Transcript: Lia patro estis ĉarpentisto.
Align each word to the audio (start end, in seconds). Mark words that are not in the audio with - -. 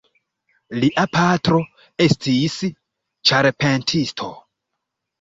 Lia 0.83 1.03
patro 1.17 1.61
estis 2.07 2.59
ĉarpentisto. 3.31 4.35